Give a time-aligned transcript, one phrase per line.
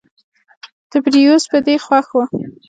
[0.91, 2.17] تبریوس په دې خوښ و.